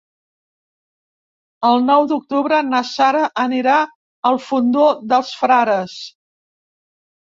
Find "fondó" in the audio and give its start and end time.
4.49-4.91